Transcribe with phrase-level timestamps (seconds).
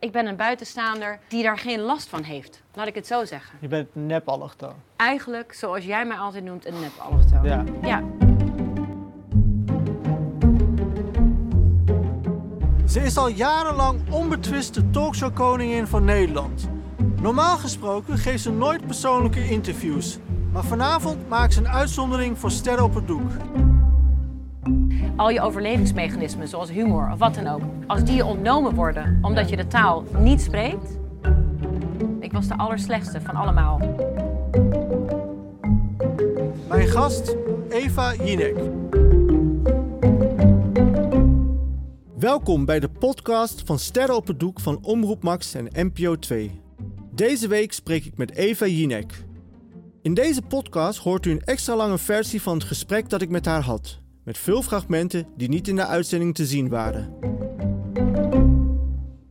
[0.00, 2.62] Ik ben een buitenstaander die daar geen last van heeft.
[2.74, 3.58] Laat ik het zo zeggen.
[3.60, 4.74] Je bent een nep-allochtoon.
[4.96, 6.74] Eigenlijk, zoals jij mij altijd noemt, een.
[7.42, 7.64] Ja.
[7.82, 8.02] ja.
[12.86, 16.68] Ze is al jarenlang onbetwiste talkshowkoningin van Nederland.
[17.20, 20.18] Normaal gesproken geeft ze nooit persoonlijke interviews.
[20.52, 23.30] Maar vanavond maakt ze een uitzondering voor sterren op het doek.
[25.20, 29.48] Al je overlevingsmechanismen, zoals humor of wat dan ook, als die je ontnomen worden omdat
[29.48, 30.98] je de taal niet spreekt.
[32.20, 33.80] Ik was de allerslechtste van allemaal.
[36.68, 37.36] Mijn gast,
[37.68, 38.56] Eva Jinek.
[42.16, 46.60] Welkom bij de podcast van Sterren op het Doek van Omroep Max en NPO 2.
[47.14, 49.24] Deze week spreek ik met Eva Jinek.
[50.02, 53.44] In deze podcast hoort u een extra lange versie van het gesprek dat ik met
[53.44, 54.00] haar had.
[54.24, 57.39] Met veel fragmenten die niet in de uitzending te zien waren.